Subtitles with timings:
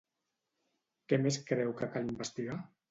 [1.13, 2.63] Què més creu que cal investigar?